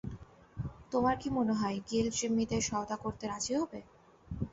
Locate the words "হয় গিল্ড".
1.53-2.13